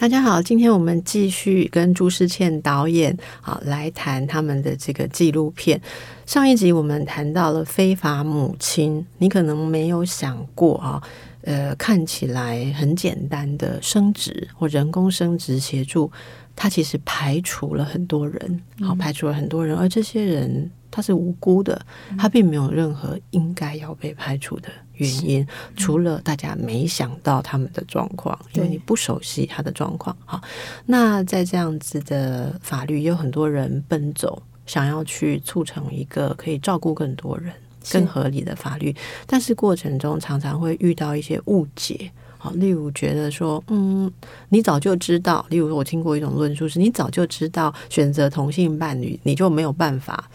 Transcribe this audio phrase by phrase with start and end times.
[0.00, 5.78] 大家好，今天我们继续跟朱世倩导演啊来谈他们的这个纪录片。
[6.24, 11.02] 上一集我们谈到了非法母亲，你可能没有想过啊，
[11.42, 16.10] 呃，看起来很简单的生殖或人工生殖协助，
[16.56, 21.78] 它其实排除了很多人，好，排除了很多人，而这些人他是无辜的，
[22.16, 24.70] 他并没有任何应该要被排除的。
[25.00, 25.46] 原因
[25.76, 30.14] 除了大家没想到他们的状况，因为你不熟悉他的状况。
[30.26, 30.40] 好，
[30.84, 37.50] 那在这样子的法律，有很多人奔走，想要去促成一个可以照顾更多人、
[37.90, 38.94] 更合理的法律，
[39.26, 42.10] 但是过程中常常会遇到一些误解。
[42.36, 44.10] 好，例如觉得说，嗯，
[44.48, 50.30] 你早就知道，例如说我听过一种论述是，你早就知道选择同性伴侣，你就没有办法。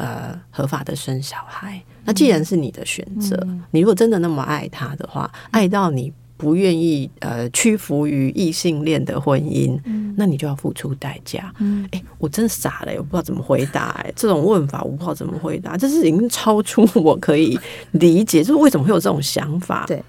[0.00, 1.78] 呃，合法的生小孩。
[2.06, 11.52] 那既然是你的选择，嗯，你如果真的那么爱他的话，嗯，爱到你不愿意呃屈服于异性恋的婚姻，嗯，那你就要付出代价。
[11.58, 13.90] 嗯，哎，我真的傻了，我不知道怎么回答。
[14.02, 19.84] 哎，这种问法我不知道怎么回答，这是已经超出我可以理解， 就是为什么会有这种想法？
[19.86, 20.02] 对，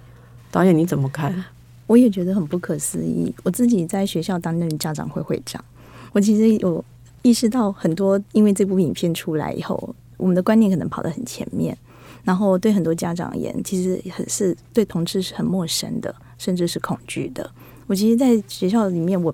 [0.50, 1.44] 导演你怎么看？
[1.88, 3.36] 我也觉得很不可思议。
[3.44, 5.62] 我自己在学校担任家长会会长，
[6.14, 6.82] 我其实有。
[7.22, 11.78] 意识到很多，因为这部影片出来以后，我们的观念可能跑得很前面，
[12.24, 17.50] 然后对很多家长而言，其实很是对同志是很陌生的，甚至是恐惧的。
[17.88, 19.34] 我其实，在学校里面，我。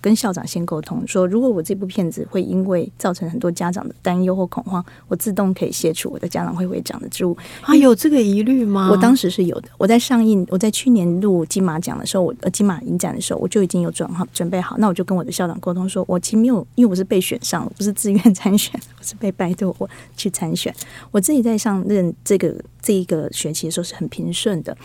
[0.00, 7.36] 跟校长先沟通，说如果我这部片子会因为造成很多家长的担忧或恐慌，我自动可以卸除我的家长会会长的职务。
[7.62, 8.88] 啊，有这个疑虑吗？
[8.90, 9.68] 我当时是有的。
[9.78, 14.76] 我在上映，我在去年录金马奖的时候，我呃金马影展的时候，我就已经有准好准备好。
[14.78, 20.74] 那我就跟我的校长沟通说，我其实没有，因为我是被选上，我不是自愿参选， 我是被拜托我去参选。
[21.10, 24.76] 我自己在上任这个这一个学期的时候是很平顺的。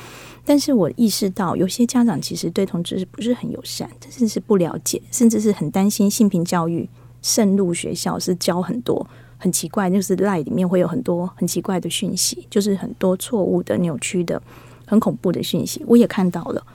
[0.48, 6.88] 但是我意识到，有些家长其实对同志是不是很友善，甚至是不了解，甚至是很担心性平教育
[7.22, 9.06] 渗入学校，是教很多
[9.38, 14.42] 很奇怪，就是 LINE 里面会有很多很奇怪的讯息，就是很多错误的、扭曲的、
[14.86, 15.84] 很恐怖的讯息。
[15.86, 16.66] 我也看到了，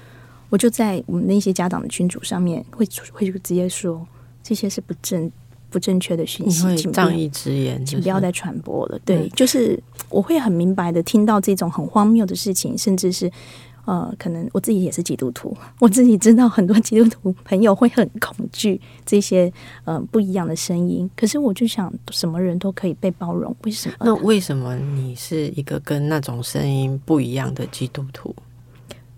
[0.51, 4.07] 我就在我们那些家长的群组上面会会直接说，
[4.43, 5.33] 这些是不正
[5.73, 8.99] 不正确的讯息，请仗义直言，请不要再传播了。
[9.05, 13.33] 对，就是我会很明白的听到这种很荒谬的事情，甚至是
[13.85, 19.53] 呃，可能我自己也是基督徒，我自己知道很多基督徒朋友会很恐惧这些
[19.85, 21.11] 呃不一样的声音。
[21.17, 23.97] 可是我就想，什么人都可以被包容，为什么？
[24.01, 28.35] 那为什么你是一个跟那种声音不一样的基督徒？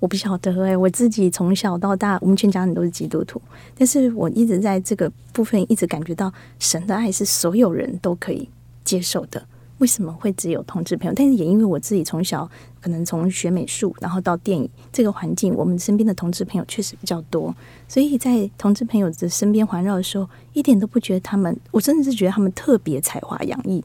[0.04, 3.40] 我不晓得哎、欸，我自己从小到大，我们全家人都是基督徒，
[3.74, 8.46] 但是我一直在这个部分一直感觉到神的爱是所有人都可以
[8.84, 9.42] 接受的。
[9.78, 11.14] 为什么会只有同志朋友？
[11.16, 12.46] 但是也因为我自己从小
[12.82, 17.54] 可能从学美术，然后到电影这个环境，我们身边的同志朋友确实比较多，
[17.88, 23.82] 所以在同志朋友的身边环绕的时候，一点都不觉得他们，我真的是觉得他们特别才华洋溢，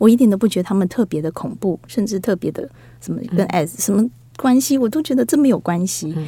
[0.00, 2.68] 我一点都不觉得他们特别的恐怖，甚至特别的
[3.00, 4.10] 什么跟 S 什么。
[4.42, 6.26] 关系我都觉得这没有关系，嗯、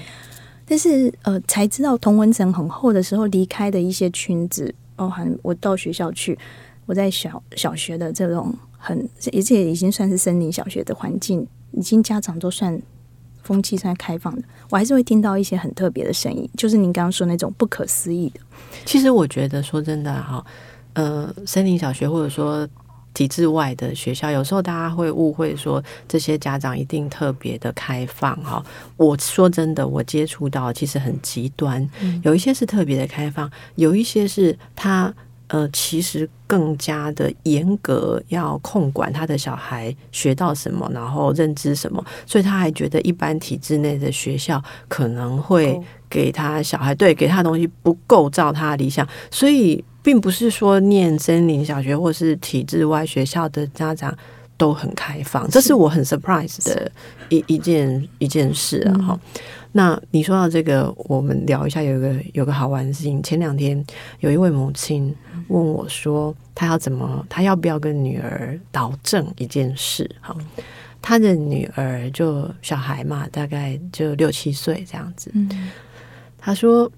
[0.65, 6.39] 但是呃，才知道同文层很厚的时候，离开的一些圈子，包含我到学校去，
[6.87, 8.97] 我在小小学的这种很，
[9.33, 12.81] 而且已经算是森林小学的环境，已经家长都算
[13.43, 18.39] 风气算开放的，我还是会听到一些很特别的声音，就是您刚刚说那种不可思议的。
[18.85, 20.47] 其实我觉得说真的哈，
[20.93, 22.69] 呃，森林小学或者说。
[23.15, 28.63] 体制外的学校，有时候大家会误会说这些家长一定特别的开放哈。
[28.97, 31.89] 我说真的，我接触到其实很极端，
[32.25, 35.15] 有一些是特别的开放，有一些是他
[35.47, 45.81] 呃其实更加的严格，要控管他的小孩学到什么，然后认知什么，所以他还觉得一般体制内的学校可能会
[46.11, 49.85] 给他小孩对给他的东西不构造他的理想，所以。
[50.05, 54.15] 并不是说念森林小学或是体制外学校的家长
[54.59, 56.93] 都很开放，这是我很 surprise 的
[57.31, 58.93] 一一件一件事啊！
[58.99, 59.41] 哈、嗯，
[59.73, 63.23] 那你说到这个，我们聊一下，有个有个好玩的事情。
[63.23, 63.83] 前两天
[64.21, 65.13] 有一位母亲
[65.49, 70.09] 问我说，她要怎么，她要不要跟女儿导正一件事？
[70.21, 70.37] 哈，
[71.01, 75.33] 她的女儿就小孩嘛，大概就六七岁这样子。
[76.39, 76.93] 她说，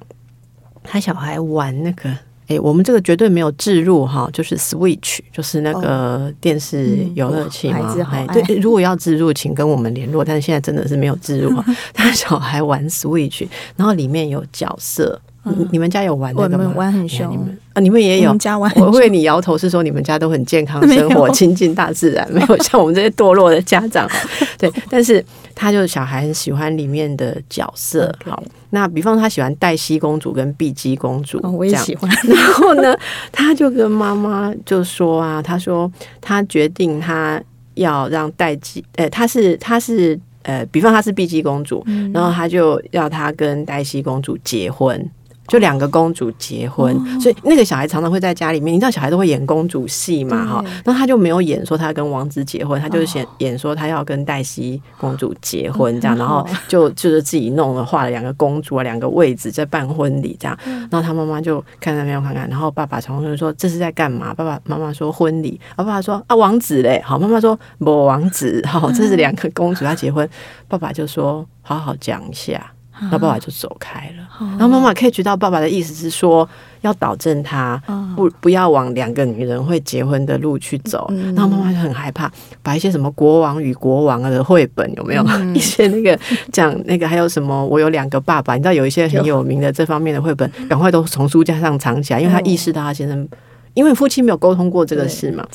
[0.82, 2.12] 她小孩玩那个。
[2.48, 7.94] 哎，我们这个绝对没有置入哈，就是 Switch，就是那个电视游乐器嘛。
[8.10, 10.24] 哎、哦，对，如果要置入，请跟我们联络。
[10.24, 11.52] 但是现在真的是没有置入，
[11.92, 13.46] 他小孩玩 Switch，
[13.76, 15.20] 然后里面有角色。
[15.48, 16.72] 嗯、你们家有玩那个吗？
[16.74, 17.30] 玩很凶。
[17.30, 18.30] 你们啊，你们也有。
[18.30, 24.10] 们家玩我为你摇头是说你们家都很健康 生活，亲近大自然，没有像我们这些堕落的家长。
[24.58, 25.24] 对，但是
[25.56, 28.14] 他就是小孩很喜欢里面的角色。
[28.24, 32.08] 好，那比方他喜欢黛西公主跟碧姬公主，哦，我也喜欢。
[32.28, 32.94] 然后呢，
[33.32, 37.42] 他就跟妈妈就说啊，他说他决定他
[37.74, 45.10] 要让黛姬，呃，他是他是呃，比方他是碧姬公主，嗯，然后他就要他跟黛西公主结婚。
[45.48, 48.74] 就两个公主结婚，哦，所以那个小孩常常会在家里面。
[48.74, 50.46] 你知道小孩都会演公主戏嘛？
[50.46, 60.58] 哈，那他就没有演说他跟王子结婚，他就是演演说他要跟黛西公主结婚这样，然后就就是自己弄了画了两个公主啊，两个位置在办婚礼这样。
[60.90, 64.34] 然后他妈妈就看那边看看，然后爸爸常常说这是在干嘛？
[64.34, 70.28] 爸爸妈妈说婚礼，啊，爸爸说啊王子嘞，好，妈妈说不王子，好，这是两个公主要结婚，
[70.68, 72.75] 爸爸就说好好讲一下。
[73.10, 76.46] 那爸爸就走开了，然后妈妈可以知道爸爸的意思是说
[76.82, 77.80] 要导正他，
[78.14, 81.10] 不不要往两个女人会结婚的路去走。
[81.34, 82.30] 然后妈妈就很害怕，
[82.62, 86.18] 把一些什么国王与国王的绘本有没有 一些那个
[86.52, 89.46] 讲那个还有什么我有两个爸爸，你知道有一些很有。
[89.46, 93.28] 名的这方面的绘本，赶快都从书架上藏起来，因为他意识到他先生。
[93.76, 95.46] 因为夫妻没有沟通过这个事嘛，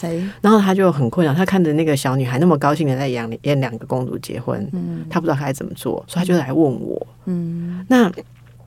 [0.41, 1.33] 然后他就很困扰。
[1.33, 7.07] 他看着那个小女孩那么高兴的在演演两个公主结婚，嗯，他不知道该怎么做，所以他就来问我。
[7.25, 8.11] 嗯，那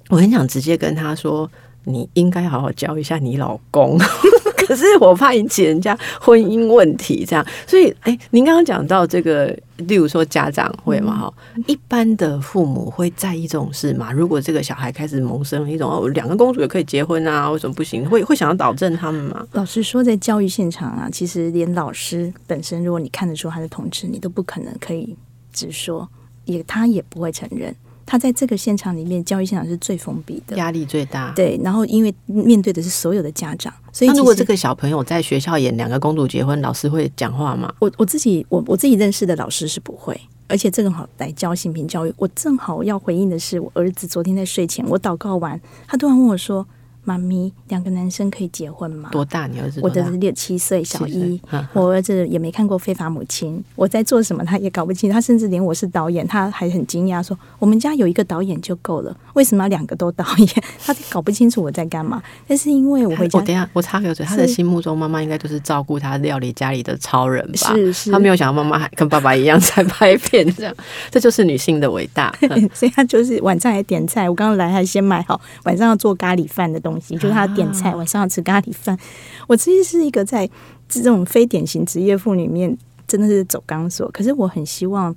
[0.09, 1.49] 我很想直接跟他说，
[1.85, 3.97] 你应该好好教一下你老公。
[4.66, 14.12] 可是我怕引起人家婚姻问题，这样，所以，哎，您刚刚讲到这个，例如说家长会嘛，哈、嗯，一般的父母会在意这种事吗？
[14.12, 18.08] 如果这个小孩开始萌生一种哦，两个公主也可以结婚啊，为什么不行？
[18.08, 19.46] 会会想要导正他们吗？
[19.52, 25.17] 老实说，在教育现场啊，其实连老师本身，如果你看得出他是同志，你都不可能可以
[25.52, 26.08] 直说，
[26.44, 27.75] 也他也不会承认。
[28.06, 31.33] 他在这个现场里面，教育现场是最封闭的，压力最大。
[31.35, 37.73] 对，然后因为面对的是所有的家长，所以那如果这个小朋友在学校演两个公主结婚，老师会讲话吗？
[37.79, 42.12] 我我自己我我自己认识的老师是不会，而且正好来教性平教育。
[42.17, 46.67] 我正好要回应的是，我儿子昨天在睡前，我祷告完，他突然问我说。
[47.05, 49.11] 妈咪，两个男生可以结婚吗？
[49.12, 49.47] 多大？
[49.47, 49.81] 你儿子？
[49.83, 51.41] 我的六七岁，小一。
[51.73, 55.11] 我儿子也没看过《非法母亲》，我在做什么，他也搞不清。
[55.11, 60.49] 他甚至连我是导演，他还很惊讶，说：“我们家有一个导演就够了，为什么要两个都导演？”
[60.85, 62.23] 他搞不清楚我在干嘛。
[62.49, 67.73] 但是因为我会， 我等下我插个嘴，他的心目中妈妈应该就是照顾他料理家里的超人吧？
[67.75, 70.75] 是是，他没有想到妈妈还跟爸爸一样在拍片，这样
[71.11, 72.35] 这就是女性的伟大。
[72.73, 78.99] 所以他就是晚上还点菜，我刚刚来还先买好晚上要做咖喱饭的东西，就是他点菜，晚上要吃咖喱饭。
[79.46, 80.49] 我其实是一个在
[80.88, 82.76] 这种非典型职业妇里面
[83.06, 85.14] 真的是走钢索，可是我很希望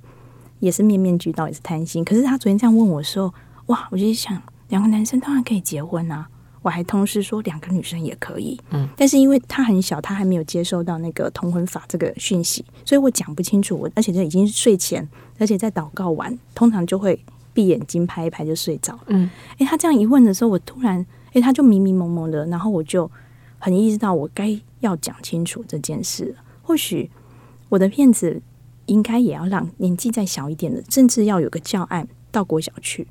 [0.60, 2.04] 也是面面俱到，也是贪心。
[2.04, 3.32] 可是他昨天这样问我说
[3.66, 6.28] ：“哇！”我就想，两个男生当然可以结婚啊。
[6.60, 8.60] 我还同时说两个女生也可以。
[8.70, 13.76] 嗯，但是因为他很小，他还没有接收到那个同婚法这个讯息，所以我讲不清楚。
[13.78, 15.08] 我而且这已经是睡前，
[15.38, 17.18] 而且在祷告完，通常就会
[17.54, 18.98] 闭眼睛拍一拍就睡着。
[19.06, 21.06] 嗯，诶，他这样一问的时候，我突然。
[21.38, 23.10] 诶，他就迷迷蒙蒙的，然后我就
[23.58, 26.34] 很意识到我该要讲清楚这件事。
[26.62, 27.10] 或许
[27.68, 28.42] 我的片子
[28.86, 33.06] 应该也要让年纪再小一点的，甚至要有个教案到国小去，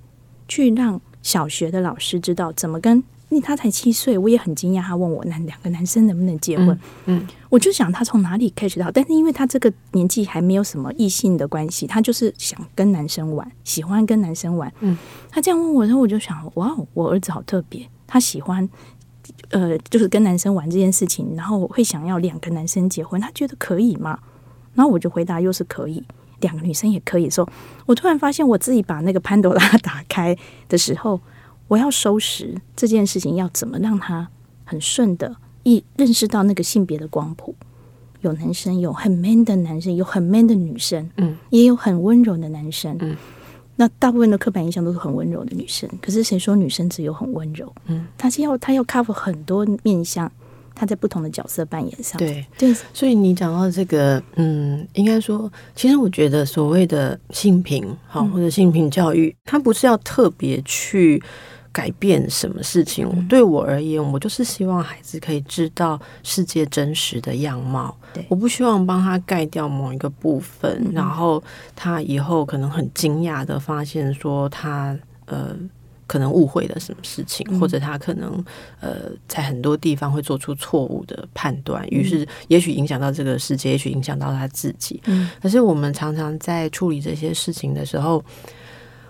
[0.47, 3.03] 去让小学的老师知道怎么跟。
[3.29, 4.81] 因为他才七岁，我也很惊讶。
[4.81, 6.69] 他问我那两个男生能不能结婚？
[7.07, 14.73] 嗯，嗯，我就想他从哪里 catch 到，但是因为他这个年纪还没有什么异性的关系，他就是想跟男生玩，喜欢跟男生玩。
[14.79, 14.97] 嗯，
[15.29, 17.85] 他这样问我的时候，我就想，哇，我儿子好特别。
[18.07, 18.67] 他喜欢，
[19.49, 24.17] 呃，就是跟男生玩这件事情，然后我会想要两个男生结婚，他觉得可以吗？
[24.73, 26.01] 然后我就回答，又是可以，
[26.39, 27.47] 两个女生也可以说。
[27.85, 30.37] 我突然发现我自己把那个潘多拉打开
[30.69, 31.19] 的时候，
[31.67, 34.29] 我要收拾这件事情，要怎么让他
[34.63, 37.55] 很顺的一认识到那个性别的光谱，
[38.21, 43.17] 有男生，有很 man 的男生，有很 man 的女生，嗯，也有很温柔的男生，嗯。
[43.77, 47.71] 那大部分的刻板印象都是很温柔的女生，可是谁说女生只有很温柔？
[47.85, 50.29] 嗯，她是要她要 cover 很多面相，
[50.75, 52.17] 她在不同的角色扮演上。
[52.17, 61.21] 对对，所以你讲到这个，嗯，应该说，其实我觉得所谓的性平好或者性平教育，它不是要特别去。
[61.77, 63.07] 改变什么事情？
[63.27, 67.95] 对我而言，我就是希望孩子可以知道世界真实的样貌。
[68.29, 71.43] 我不希望帮他盖掉某一个部分，然后
[71.75, 75.55] 他以后可能很惊讶的发现说他呃
[76.07, 78.43] 可能误会了什么事情，嗯、或者他可能
[78.79, 84.99] 呃在很多地方会做出错误的判断，于是也许影响到这个世界，也许影响到他自己。
[85.05, 88.23] 嗯，可是我们常常在处理这些事情的时候，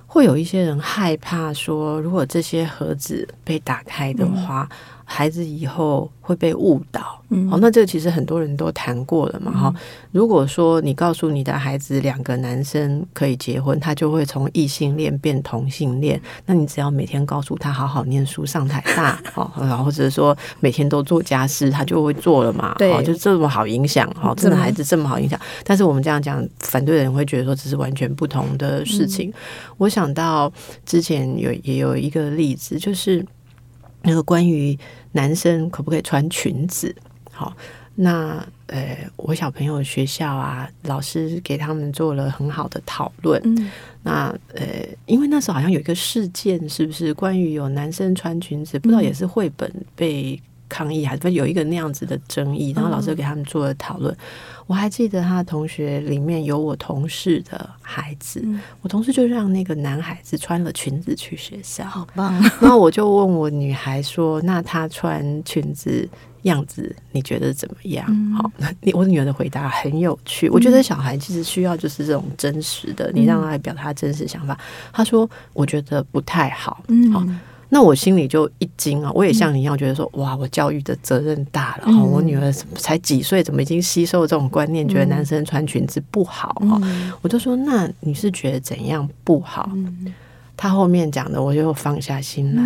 [0.08, 4.68] 会有一些人害怕说，如果这些盒子被打开的话。
[5.10, 9.82] 孩子以后会被误导，嗯，哦，那这个其实很多人都谈过了嘛，哈、嗯。
[10.12, 25.40] 如果说你告诉你的孩子两个男生可以结婚，他就会从异性恋变同性恋，那你只要每天告诉他好好念书、上台大， 哦，然后或者说每天都做家事，他就会做了嘛，对，就这么好影响，哈，真的孩子这么好影响。
[25.64, 29.30] 但是我们这样讲，反对的人会觉得说这是完全不同的事情。
[29.30, 29.34] 嗯、
[29.78, 30.52] 我想到
[30.86, 33.26] 之前有也有一个例子，就是。
[34.04, 34.78] 那个关于
[35.12, 36.96] 男生可不可以穿裙子？
[37.32, 37.56] 好，
[37.96, 43.42] 那呃，我小朋友学校啊，老师给他们做了很好的讨论。
[43.46, 43.72] 嗯，
[44.04, 44.66] 那呃，
[45.06, 48.80] 因为那时候好像有一个事件，是不是关于有男生穿裙子？
[48.80, 52.72] 不知道也是绘本被抗议，还是有一个那样子的争议？
[52.72, 54.16] 然后老师给他们做了讨论。
[54.66, 62.34] 我还记得他的同学里面有我同事的孩子，嗯、我同事就让那个男孩子穿了裙子去学校，好棒。
[62.60, 66.06] 然后我就问我女孩说：“那他穿裙子
[66.42, 70.50] 样子你觉得怎么样？”嗯、好，你我女儿的回答很有趣。
[70.50, 74.60] 我觉得小孩其实需要就是这种真实的，嗯、你让他来表达真实想法。
[74.92, 77.26] 他说：“我觉得不太好。”嗯，好。
[77.70, 79.12] 那我心里就一惊啊！
[79.14, 81.84] 我也像你一样觉得说，哇，我教育的责任大了。
[81.88, 86.56] 嗯、我女儿才几岁，怎么已经吸收这种观念，觉得男生穿裙子不好？
[86.62, 89.70] 嗯、我就说，那你是觉得怎样不好？
[89.74, 90.14] 嗯、
[90.56, 92.64] 他后面讲的，我就放下心来。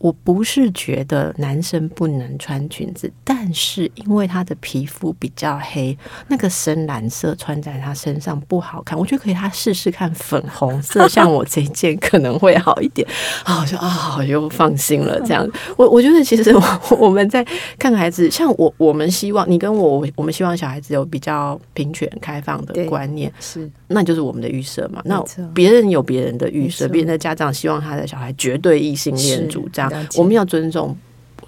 [0.00, 8.96] 嗯我不是觉得男生不能穿裙子，但是因为他的皮肤比较黑，那个深蓝色穿在他身上不好看。
[8.96, 13.06] 我觉得可以，他试试看粉红色，像我这一件可能会好一点。
[13.42, 15.20] 啊，我说啊，我就放心了。
[15.22, 15.44] 这样，
[15.76, 17.44] 我我觉得其实 我我们在
[17.76, 25.02] 看孩子，像我我们希望你跟我，我们希望小孩子有比较平权开放的观念，是，那就是我们的预设嘛。
[25.04, 25.22] 那
[25.54, 29.90] 别人有别人的预设，别人的家长希望他的小孩绝对异性恋主张。
[30.16, 30.96] 我们要尊重，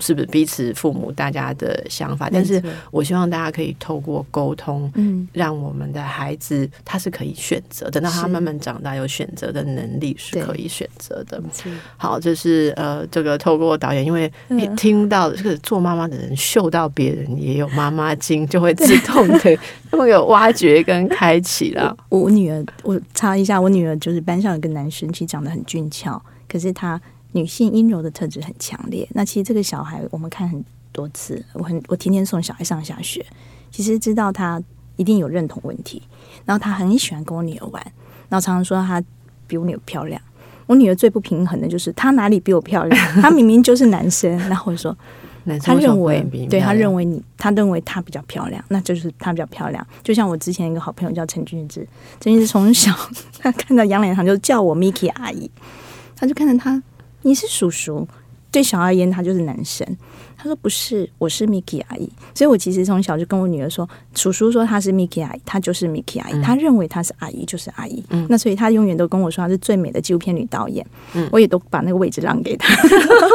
[0.00, 2.28] 是不是彼此父母大家的想法？
[2.32, 11.40] 但是我希望大家可以透过沟通，嗯，让我们的孩子他是可以选择，等到他慢慢长大有选择的能力是可以选择的。
[11.96, 19.58] 好，这是呃，这个透过导演，因为你听到这个做妈妈的人嗅到别人也有妈妈经，就会自动的
[19.92, 21.96] 会有挖掘跟开启了。
[22.08, 27.00] 我女儿，我查一下，我女儿就是班上有个男生，其实长得很俊俏，可是他。
[27.32, 29.08] 女性阴柔的特质很强烈。
[29.12, 33.24] 那其实这个小孩，我们看很多次，我很我天天送小孩上下学，
[33.70, 34.62] 其实知道他
[34.96, 36.02] 一定有认同问题。
[36.44, 37.82] 然后他很喜欢跟我女儿玩，
[38.28, 39.02] 然后常常说他
[39.46, 40.20] 比我女儿漂亮。
[40.66, 43.06] 我女儿最不平衡的就是她哪里比我漂亮？
[43.20, 44.30] 她明明就是男生。
[44.48, 44.96] 然后我说，
[45.64, 49.84] 他认为对他认为你，他认为她比较漂亮，那就是她比较漂亮。
[50.04, 51.80] 就像我之前一个好朋友叫陈俊志，
[52.20, 52.92] 陈俊志从小
[53.40, 55.50] 他看到杨脸堂就叫我 Miki 阿姨，
[56.14, 56.80] 他就看着他。
[57.22, 58.06] 你是叔叔，
[58.50, 59.96] 对小孩而言，他就是男生。
[60.42, 66.32] 他说：“不是，我是 Miki 阿姨。”所以，我其实从小就跟我女儿说：“叔叔说他是 Miki 阿姨，他就是 Miki 阿姨。
[66.32, 68.02] 嗯、他认为他是阿姨，就是阿姨。
[68.08, 70.86] 嗯、那所以，他永远都跟我说他是最美的纪录片女导演。
[71.12, 72.74] 嗯、我也都把那个位置让给他。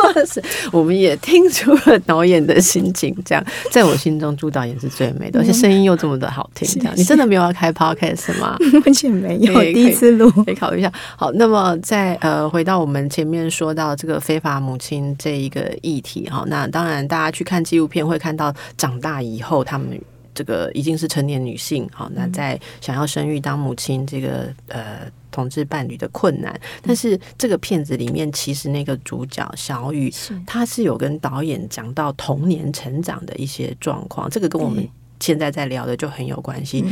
[0.73, 3.15] 我们也听出了导演的心情。
[3.23, 6.67] 这样，在我心中，朱导演是最美的，而且声音又这么的好听。
[6.67, 8.57] 这样，你真的没有要开 podcast 吗？
[8.83, 10.91] 完全没有，第一次录，可以考虑一下。
[11.15, 16.94] 好，那么在呃，回到我们前面说到这个非法母亲这一个议题哈，那当然。
[17.07, 19.99] 大家去看纪录片会看到，长大以后他们
[20.33, 26.53] 这个已经是成年女性，好，那在想要生育当母亲这个呃同志伴侣的困难。
[26.81, 30.13] 但是这个片子里面，其实那个主角小雨，
[30.45, 34.87] 她是有跟导演讲到童年成长的一些状况，这个跟我们
[35.19, 36.85] 现在在聊的就很有关系。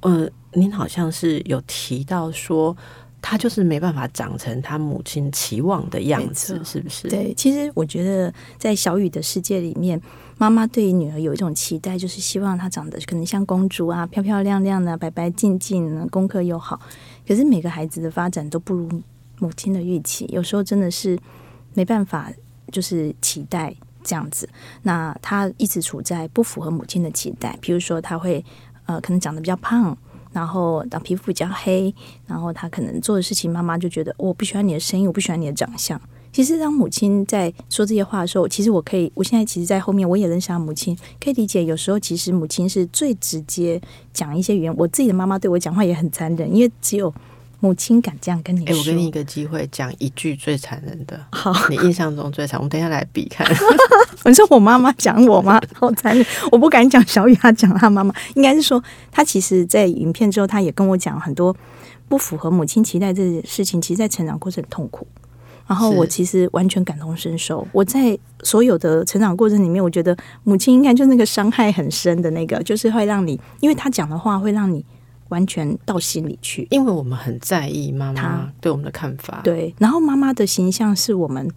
[0.00, 2.76] 呃，您好像是有提到说。
[3.28, 7.08] 他就是没办法长成他母亲期望的样子，是不是？
[7.08, 10.00] 对，其实我觉得在小雨的世界里面，
[10.38, 16.80] 妈妈对于女儿有一种期待，就是希望她长得可能像公主啊，漂漂亮亮的，白白净净的，功课又好。
[17.26, 18.88] 可是每个孩子的发展都不如
[19.40, 21.18] 母亲的预期，有时候真的是
[21.74, 22.30] 没办法，
[22.70, 24.48] 就是期待这样子。
[24.82, 28.44] 那他一直处在不符合母亲的期待，比如说他会
[28.84, 29.98] 呃，可能长得比较胖。
[30.36, 31.94] 然后，当皮肤比较黑，
[32.26, 35.98] 然后他可能做的事情，妈妈就觉得我不喜欢你的声音，我不喜欢你的长相。
[36.30, 41.64] 其实，当母亲在说这些话的时候，其实我可以，我现在其实，在后面我也认识他母亲，可以理解。
[41.64, 43.80] 有时候，其实母亲是最直接
[44.12, 44.76] 讲一些语言。
[44.76, 47.10] 我自己的妈妈对我讲话也很残忍，因为只有。
[47.66, 48.72] 母亲敢这样跟你说。
[48.72, 51.20] 哎、欸，我给你一个机会，讲一句最残忍的。
[51.32, 53.44] 好，你印象中最残，我们等一下来比看。
[54.24, 55.60] 你说我妈妈讲我吗？
[55.74, 58.80] 好残忍，我不敢讲小雨，她讲她妈妈，应该是说
[59.10, 61.56] 她其实，在影片之后，她也跟我讲很多
[62.08, 65.06] 不符合母亲期待这件事情，其实，在成长过程很痛苦。
[65.66, 67.66] 然后我其实完全感同身受。
[67.72, 74.84] 我在所有的成长过程里面，我觉得母亲应该就那个伤害很深的那个，就是会让你，因为她讲的话会让你
[75.28, 76.66] 完全到心里去。
[76.70, 79.40] 因为我们很在意妈妈对我们的看法。
[79.42, 81.50] 对，然后妈妈的形象是我们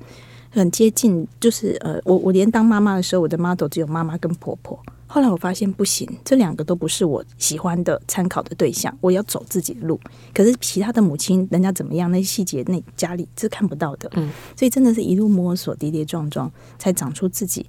[0.50, 4.80] 很接近，就是呃，我我连当妈妈的时候，我的 model 只有妈妈跟婆婆。
[5.12, 10.00] 后来我发现不行，这两个都不是我喜欢的参考的对象，我要走自己的路。
[10.36, 14.08] 可是其他的母亲，人家怎么样，那些细节，那家里是看不到的。
[14.14, 17.66] 嗯，所以真的是一路摸索，跌跌撞撞，才长出自己，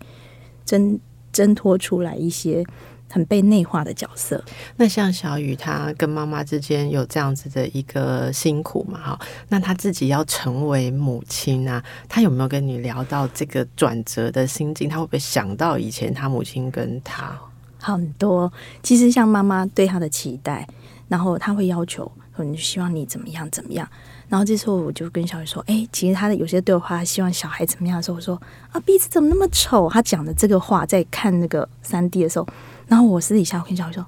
[0.67, 1.01] 挣
[1.33, 2.63] 挣脱出来一些
[3.11, 4.43] 很被内化的角色。
[4.77, 8.99] 那像小雨，她跟妈妈之间有这样子的一个辛苦嘛？
[8.99, 14.89] 哈，那她自己要成为母亲啊，她有没有跟你聊到这个转折的心境？
[14.89, 17.39] 她会不会想到以前她母亲跟她？
[17.79, 18.53] 很多，
[18.83, 20.67] 其实像妈妈对她的期待，
[21.09, 23.89] 然后她会要求，可能希望你怎么样怎么样。
[24.29, 28.41] 然后这时候我就跟小雨说：“哎，其实他的有些对话，希望小孩怎么样的时候，我说
[28.71, 32.47] 啊，鼻子怎么那么丑？”他讲的这个话，在看那个三 D 的时候，
[32.91, 34.05] 然后我私底下我跟小雨说：“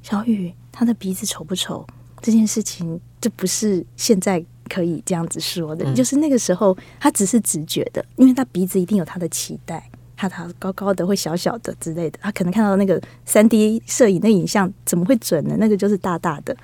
[0.00, 1.86] 小雨，他的鼻子丑不丑？
[2.22, 9.86] 这件事情，这不是现在可以这样子说的，嗯、就是那个时候他只是直觉的，因为他鼻子一定有他的期待。”
[10.16, 15.56] 他他高高的会小小的之类的，他可能看到那个三 D 摄影的影像怎么会准呢？
[15.58, 16.56] 那个就是大大的。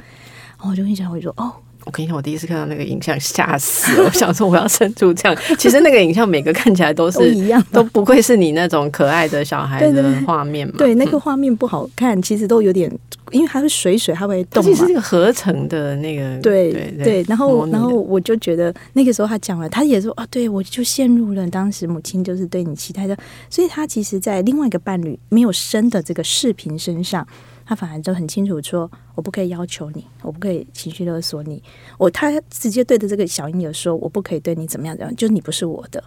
[0.56, 1.52] 然后我就跟小雨说：“哦，
[1.88, 4.04] 我跟你讲，我第一次看到那个影像吓死了。
[4.07, 10.75] 我想说我要生出这样，其实那个影像每个看起来都是都一样，都不愧是你那种可爱的小孩的画面嘛。
[10.76, 12.92] 对，那个画面不好看，其实都有点。”
[13.32, 14.70] 因为它是水水，它会动嘛。
[14.70, 16.38] 其实是一个合成的那个。
[16.40, 23.16] 对对，对，对，然后然后我就觉得那个时候他讲了，他也说啊，对我就陷入了当时母亲就是对你期待的，
[23.50, 27.26] 所以他其实，在另外一个伴侣没有生的这个视频身上，
[27.64, 31.62] 他反而就很清楚说，我不可以要求你，我不可以情绪勒索你，
[31.98, 36.02] 我他直接对着这个小婴儿说，我不可以对你怎么样怎么样，就是你不是我的。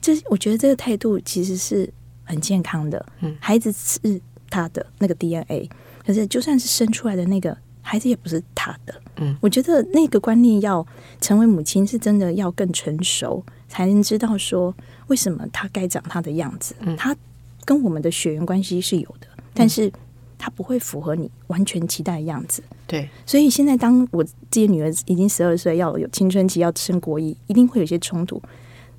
[0.00, 1.90] 这我觉得这个态度其实是
[2.24, 3.04] 很健康的。
[3.20, 5.68] 嗯，孩子是他的那个 DNA。
[6.06, 8.94] 可是，就算是生出来的那个孩子，也不是他的。
[9.16, 10.86] 嗯，我觉得那个观念要
[11.20, 14.74] 成为母亲，是真的要更成熟，才能知道说
[15.06, 16.74] 为什么他该长他的样子。
[16.80, 17.16] 嗯，他
[17.64, 19.90] 跟我们的血缘关系是有的，但是
[20.36, 22.62] 他不会符合你完全期待的样子。
[22.86, 28.42] 对，所以现在当我自己女儿已经十二岁，要有青春期，要升国一，一定会有些冲突。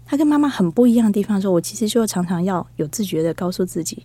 [0.08, 4.04] 他跟妈妈很不一样的地方，说我其实就常常要有自觉的告诉自己，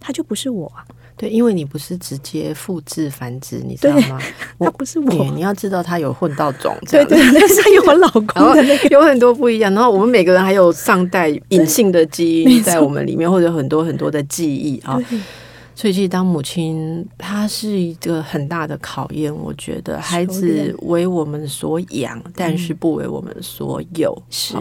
[0.00, 0.86] 他就不是我啊。
[1.18, 4.18] 对，因为你不是直接复制繁殖，你知道吗？
[4.60, 9.74] 他不是我，你要知道他有混到种，对对，但是有我老公的那个，有很多不一样。
[9.74, 14.96] 然后我们每个人还有上代隐性的基因在我们里面，或者很多很多的记忆啊。
[15.74, 19.32] 所以，其实当母亲，她是一个很大的考验。
[19.32, 24.12] 我觉得孩子为我们所养，但是不为我们所有。
[24.16, 24.56] 嗯、是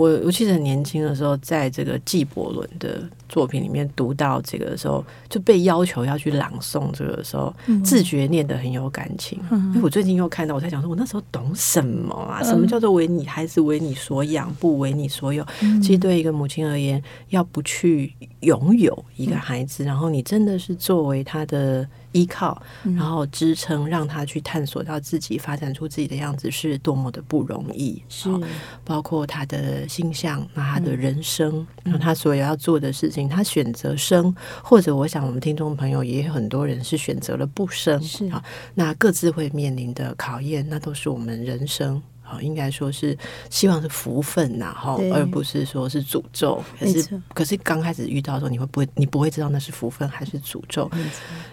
[0.00, 9.40] 我，我记得很年轻的时候，在这个纪伯伦的作品里面读到这个的时候，就被要求要去朗诵这个的时候，嗯、自觉念得很有感情。
[9.50, 12.42] 嗯、因为我最近又看到，我在想说，我那时候懂什么啊？
[12.42, 15.44] 什么叫做为你孩子为你所养，不为你所有？
[15.62, 20.60] 嗯、其实对一个母亲而言，要不去拥有一个孩子，嗯、然后你真的。
[20.60, 28.02] 是作为他的依靠，然后支撑，让他去探索到自己发展出自己的样子，是多么的不容易。
[28.08, 28.28] 是，
[28.84, 38.00] 包括他的心象，那他的人生，那、嗯、他所有要做的事情，他选择生，或者我想我们听众朋友也有很多人是选择了不生。
[38.02, 38.42] 是啊，
[38.74, 42.02] 那各自会面临的考验，那都是我们人生。
[42.40, 43.16] 应该说是
[43.48, 46.62] 希望是福分呐，哈，而不是说是诅咒。
[46.78, 50.90] 可是，可是刚开始遇到的时候，你会不会，你不会知道那是福分还是诅咒？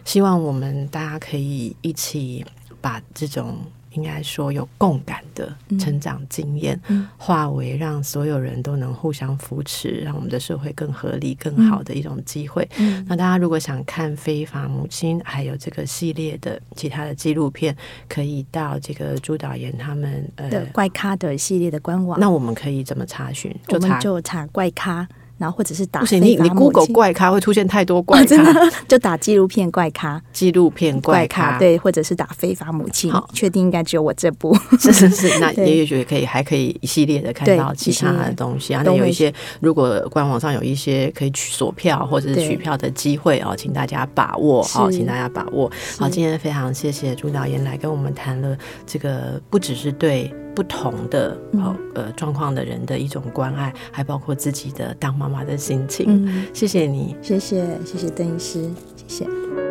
[0.04, 2.46] 希望我们大家可以一起
[2.82, 3.58] 把这种。
[3.92, 6.80] 应该说有共感的成长经验，
[7.18, 12.68] 化为让所有人都能互相扶持，让我们的社会更合理、更好的一种机会。
[13.08, 17.76] 那大家如果想看《非法母亲》，还有这个系列的其他的纪录片，
[18.08, 22.20] 可以到这个朱导演他们呃的怪咖的系列的官网。
[22.20, 23.56] 那我们可以怎么查询？
[23.70, 25.08] 我们就查怪咖。
[25.38, 33.12] 然后或者是打不行，你你 Google 怪咖会出现太多怪咖，哦、真的 就打纪录片怪咖，纪录片怪咖，对，或者是打非法母亲。
[33.12, 38.82] 好，确定应该只有我这部，是 是是， 那也许可以还可以一系列的看到其他的东西啊。
[38.86, 45.72] 那有一些如果官网上有一些可以取锁票或者是取票的机会哦，请大家把握好，请大家把握。
[46.00, 50.34] 好，今天非常谢谢朱导演来跟我们谈了这个，不只是对。
[50.58, 56.26] 不同的哦呃状况的人的一种关爱，还包括自己的当妈妈的心情。
[56.26, 59.67] 嗯，谢谢你，谢谢谢谢邓医师，谢谢。